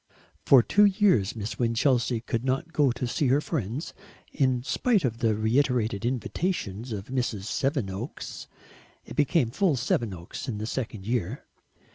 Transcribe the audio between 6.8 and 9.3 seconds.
of Mrs. Sevenoaks it